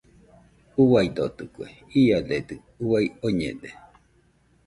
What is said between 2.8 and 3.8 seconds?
uai oñede.